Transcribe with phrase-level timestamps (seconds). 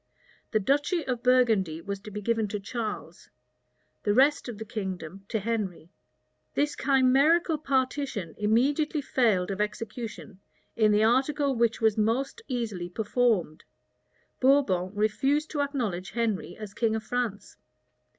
[0.49, 3.29] The duchy of Burgundy was to be given to Charles;
[4.01, 5.91] the rest of the kingdom to Henry.
[6.55, 10.39] This chimerical partition immediately failed of execution
[10.75, 13.63] in the article which was most easily performed:
[14.39, 17.57] Bourbon refused to acknowledge Henry as king of France.